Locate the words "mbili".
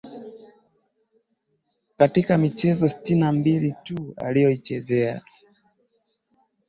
3.31-3.75